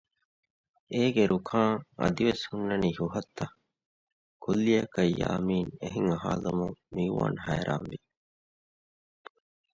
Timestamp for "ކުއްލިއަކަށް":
4.43-5.13